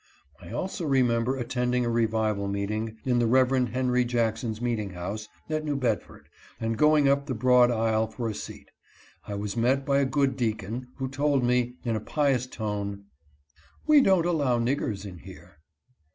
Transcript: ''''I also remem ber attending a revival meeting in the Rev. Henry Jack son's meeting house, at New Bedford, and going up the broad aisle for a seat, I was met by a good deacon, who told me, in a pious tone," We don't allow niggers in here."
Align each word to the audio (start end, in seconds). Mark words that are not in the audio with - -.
''''I 0.41 0.51
also 0.51 0.89
remem 0.89 1.25
ber 1.25 1.37
attending 1.37 1.85
a 1.85 1.89
revival 1.91 2.47
meeting 2.47 2.97
in 3.05 3.19
the 3.19 3.27
Rev. 3.27 3.67
Henry 3.69 4.03
Jack 4.03 4.35
son's 4.37 4.59
meeting 4.59 4.89
house, 4.89 5.27
at 5.47 5.63
New 5.63 5.75
Bedford, 5.75 6.27
and 6.59 6.75
going 6.75 7.07
up 7.07 7.27
the 7.27 7.35
broad 7.35 7.69
aisle 7.69 8.07
for 8.07 8.27
a 8.27 8.33
seat, 8.33 8.69
I 9.27 9.35
was 9.35 9.55
met 9.55 9.85
by 9.85 9.99
a 9.99 10.05
good 10.05 10.35
deacon, 10.35 10.87
who 10.97 11.07
told 11.07 11.43
me, 11.43 11.75
in 11.85 11.95
a 11.95 11.99
pious 11.99 12.47
tone," 12.47 13.03
We 13.87 14.01
don't 14.01 14.25
allow 14.25 14.57
niggers 14.57 15.05
in 15.05 15.19
here." 15.19 15.59